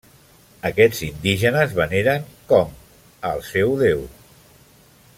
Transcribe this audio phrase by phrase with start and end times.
[0.69, 2.73] Aquests indígenes veneren Kong,
[3.33, 4.03] el seu déu.